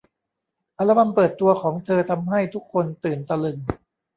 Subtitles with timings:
[0.77, 3.57] อัลบัมเปิดตัวของเธอทำให้ทุกคนตื่นตะลึง